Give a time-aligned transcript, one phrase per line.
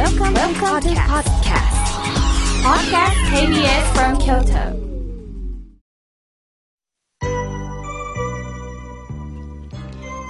[0.00, 1.76] Welcome, Welcome to podcast.
[2.64, 4.72] Podcast KBS from Kyoto.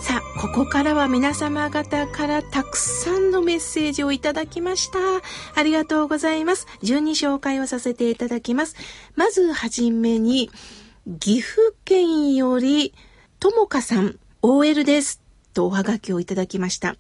[0.03, 4.99] さあ、ここからは皆様方からたくさんのメッセージをいただきました。
[5.55, 6.67] ありがとうございます。
[6.83, 8.75] 順に紹介をさせていただきます。
[9.15, 10.51] まずはじめに、
[11.21, 12.93] 岐阜県より、
[13.39, 15.23] ともかさん、OL です。
[15.55, 16.97] とおはがきをいただきました。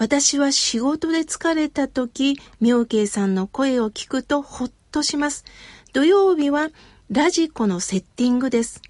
[0.00, 5.44] 私は仕事で疲れた時、妙慶さんの声を聞くとほっとします。
[5.92, 6.70] 土曜日は
[7.10, 8.80] ラジコのセッティングです。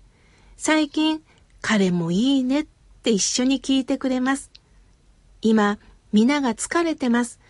[0.57, 1.21] 最近、
[1.63, 2.67] 彼もいいねっ
[3.03, 4.53] て一緒に聞いてくれます。
[5.43, 5.81] 今、
[6.13, 7.41] 皆が疲れてます。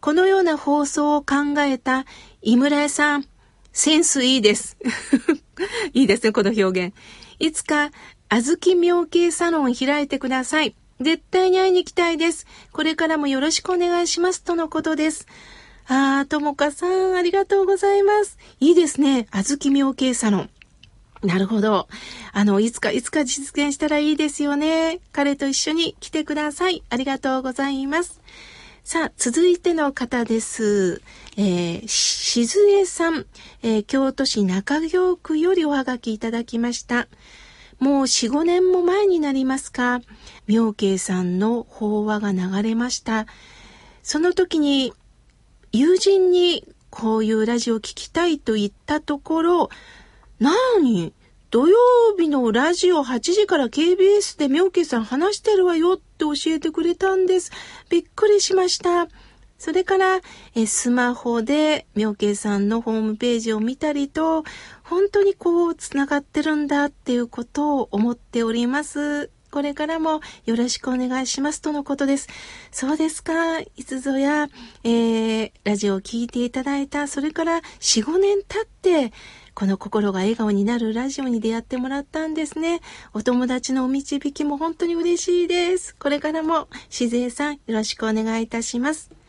[0.00, 2.06] このような放送を考えた
[2.40, 3.26] 井村屋さん、
[3.74, 4.78] センスいいです。
[5.92, 6.94] いいですね、この表現。
[7.38, 7.90] いつか、
[8.30, 10.74] あずき妙慶サロン開いてください。
[11.02, 12.46] 絶対に会いに行きたいです。
[12.72, 14.42] これからもよろしくお願いします。
[14.42, 15.26] とのことです。
[15.86, 18.38] あー、ともかさん、ありがとうございます。
[18.60, 19.26] いいですね。
[19.30, 20.50] あずき妙慶サロン。
[21.22, 21.88] なるほど。
[22.32, 25.00] あの、いつかいつか実現したらいいですよね。
[25.12, 26.82] 彼と一緒に来てください。
[26.88, 28.20] ありがとうございます。
[28.84, 31.00] さあ、続いての方です。
[31.36, 33.26] えー、しずえさん、
[33.62, 37.06] えー、京都市中京区よりおはがきいただきました。
[37.82, 40.02] もう4、5年も前になりますか、
[40.46, 43.26] 妙慶さんの法話が流れました。
[44.04, 44.92] その時に、
[45.72, 49.70] 友人にこういうラジオ聞きたいと言ったところ、
[50.38, 51.12] なに
[51.50, 51.76] 土曜
[52.16, 57.50] 日のラジオ8時から KBS で妙慶さん話してるわよって教えてくれたんです。
[57.90, 59.08] びっくりしました。
[59.62, 60.20] それから、
[60.56, 64.42] えスマホで妙慶さんのホームページを見たりと、
[64.82, 69.30] 本当にこう、つながってるんだっていうことを思っております。
[69.52, 72.26] これからもよろしくお願いしますとのことです。
[72.72, 73.60] そうですか。
[73.60, 74.48] いつぞや、
[74.82, 79.12] えー、ラジオを聴いていただいた、それから4、5年経って、
[79.54, 82.80] この心が笑顔になるラジオに出会ってもらったんですね。
[83.14, 85.94] お友達のお導きも本当に嬉しいです。
[85.94, 89.22] これからも、しずえさん、よろしくお願いいたします。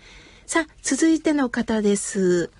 [0.46, 2.52] さあ、続いての方です。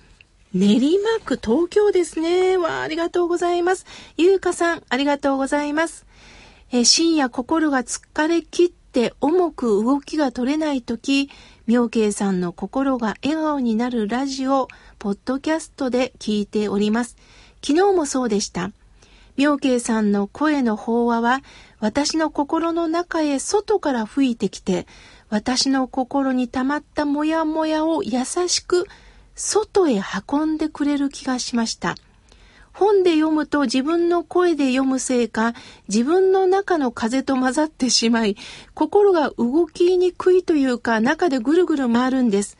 [0.54, 2.56] 練馬区東京ですね。
[2.56, 3.84] わあ、ありがとうございます。
[4.16, 6.06] ゆうかさん、ありがとうございます。
[6.72, 11.28] え深夜心が疲れ切って重く動きが取れないとき、
[11.66, 14.68] 妙慶さんの心が笑顔になるラジオ、
[14.98, 17.16] ポッドキャストで聞いております。
[17.64, 18.72] 昨日もそうでした。
[19.36, 21.40] 妙慶さんの声の法話は、
[21.80, 24.86] 私の心の中へ外から吹いてきて、
[25.34, 28.86] 私の心に溜まったモヤモヤを優しく
[29.34, 31.96] 外へ運んでくれる気がしました。
[32.72, 35.54] 本で読むと自分の声で読むせいか、
[35.88, 38.36] 自分の中の風と混ざってしまい、
[38.74, 42.56] 心が動きにくいというか、中でぐるぐる回るんです。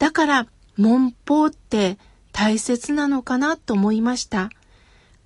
[0.00, 1.98] だから、文法って
[2.32, 4.50] 大切なのかなと思いました。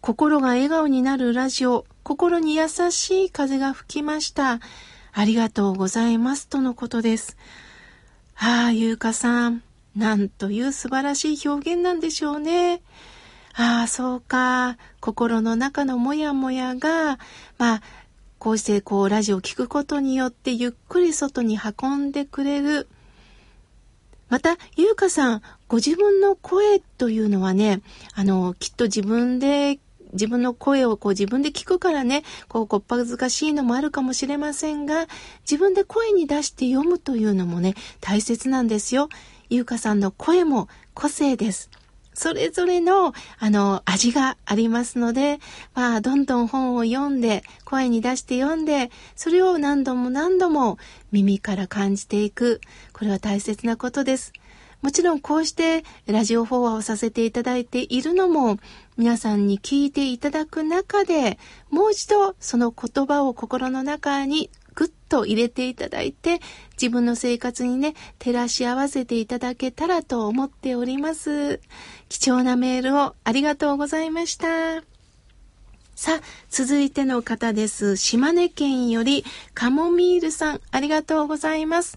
[0.03, 4.61] 心が笑顔になるラジオ、心に優しい風が吹きました。
[5.17, 7.37] ありがとうございますとのことです。
[8.37, 9.63] ああ、ゆうかさん、
[9.95, 12.83] なんという素晴らしい表現なんでしょうね。
[13.55, 14.77] ああ、そうか。
[14.99, 17.21] 心の中のモヤモヤが、
[17.59, 17.83] まあ、
[18.41, 22.89] こうしてこうラジオを聞くことによってゆっくり外に運んでくれる。
[24.29, 27.83] また、ゆうかさん、ご自分の声というのはね、
[28.15, 29.79] あの、きっと自分で
[30.15, 35.07] 自分の声をこう自分で聞くからね、こう、こっぱずかしいのもあるかもしれませんが、
[35.43, 39.09] 自分で声に出して読むというのもね、大切なんですよ。
[39.51, 41.71] ゆうかさんの声も個性です。
[42.15, 45.41] それぞれの、あの、味がありますので、
[45.75, 50.79] まあ、どんどん本を読んで、声に出して読んで、それを何度も何度も
[51.11, 52.61] 耳から感じていく。
[52.93, 54.33] これは大切なことです。
[54.85, 58.59] もちろんこうしてラジオフォアをさせていただいているのも
[58.99, 61.39] 皆さんに聞いていただく中で
[61.71, 66.41] もう一度その言葉を心の中にぐっと入れていただいて
[66.73, 71.61] 自分の生活にね照らし合わせていただけたらと思っております。
[72.11, 74.83] 貴重なメールをありがとうございました。
[75.95, 76.21] さあ、
[76.51, 77.97] 続いての方です。
[77.97, 81.97] 島根県よりカモミールさん、ありがとうございます。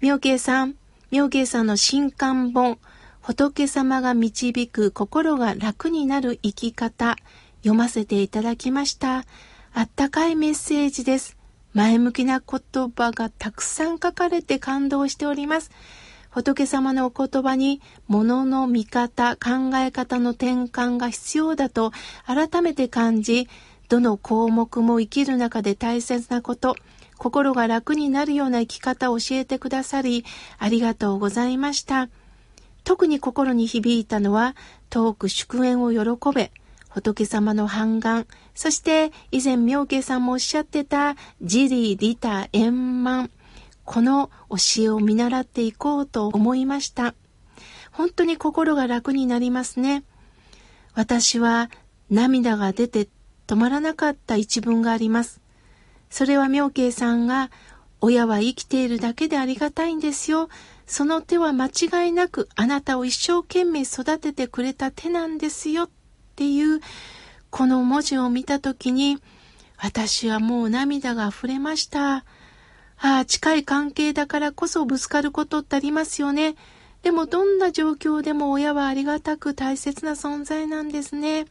[0.00, 0.76] 妙慶さん、
[1.12, 2.78] 妙慶さんの新刊本、
[3.20, 7.16] 仏様が導く心が楽になる生き方、
[7.58, 9.26] 読ませていただきました。
[9.74, 11.36] あったかいメッセージです。
[11.74, 15.70] 前向きな言葉がたくさん書かれて感動しております。
[16.30, 21.92] 仏様のお言葉に物の見方、考え方の転換が必要だと
[22.24, 23.48] 改めて感じ、
[23.90, 26.74] どの項目も生きる中で大切なこと、
[27.22, 30.24] 心が楽になるような生き方を教えてくださり、
[30.58, 32.08] ありがとうございました。
[32.82, 34.56] 特に心に響いたのは、
[34.90, 36.50] 遠く祝宴を喜べ、
[36.88, 38.26] 仏様の半願、
[38.56, 43.30] そして以前妙慶さんもおっしゃってた、自利利他円満、
[43.84, 47.14] この教えを見習っていこうと思いました。
[47.92, 50.02] 本当に心が楽になりますね。
[50.94, 51.70] 私は
[52.10, 53.06] 涙が出て
[53.46, 55.41] 止まらなかった一文があります。
[56.12, 57.50] それは妙慶さんが、
[58.02, 60.50] 親は生きているだけでありがたいんですよ。
[60.86, 65.90] その手は間違いなくあなたを一生懸命育ててくれた手なんですよっ
[66.36, 66.80] ていう
[67.48, 69.18] この文字を見たときに
[69.78, 72.16] 私はもう涙が溢れました。
[72.16, 72.24] あ
[72.98, 76.56] あ、近い関係だからこそぶつかることってありますよね。
[77.02, 81.46] でもどんな状況でも親はありがたく大切な存在なんですね。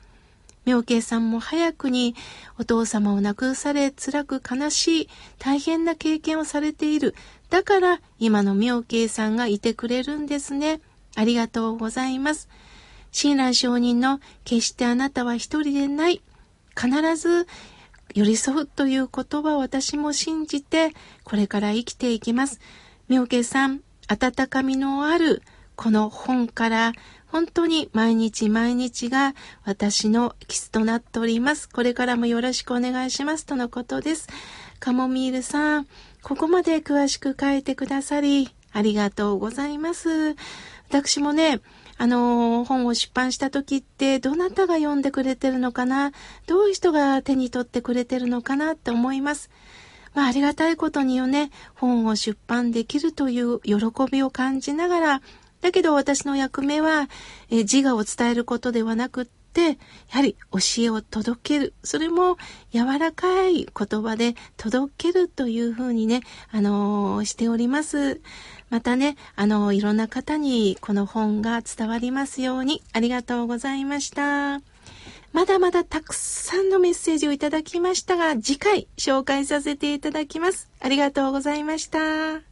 [0.72, 2.16] 妙慶さんも早くに
[2.58, 7.14] お父様を亡くされ辛く悲しい大変な経験をされている。
[7.50, 10.80] だから今の妙慶さんがいてくれるんですね。
[11.18, 12.48] ありがとうございます。
[13.12, 16.22] 親鸞上人の決してあなたは一人でない。
[16.80, 17.48] 必ず
[18.16, 20.94] 寄り添うという言葉を私も信じて
[21.26, 22.62] これから生きていきます。
[23.10, 25.42] 妙慶さん、温かみのある
[25.76, 26.94] この本から
[27.32, 29.34] 本当に毎日毎日が
[29.64, 31.70] 私のキスとなっております。
[31.70, 34.28] これからもよろしくお願いしますとのことです。
[34.80, 35.88] カモミールさん、
[36.22, 40.36] ここまで詳しく書いてくださり、ありがとうございます。
[40.90, 41.62] 私もね、
[41.98, 46.12] あの、本を出版した時って、どなたが読んでくれてるのかな？
[46.48, 49.50] どういう人が手に取ってくれてるのかなって思います。
[50.14, 53.76] まあ、ありがたいことによね、本を出版できるという喜
[54.12, 55.22] びを感じながら、
[55.62, 57.08] だけど私の役目は、
[57.50, 59.76] え自我を伝えることではなくって、や
[60.10, 61.74] はり教えを届ける。
[61.84, 62.38] それも
[62.74, 66.22] 柔らかい言葉で届けるというふうにね、
[66.52, 68.22] あのー、しております。
[68.70, 74.62] またね、あのー、いろんな方にこの本が伝わりますようにありがとうございました。
[75.34, 80.70] まだまだたくさんのメッセージをいただきましたが、次回紹介させていただきます。
[80.80, 82.51] ありがとうございました。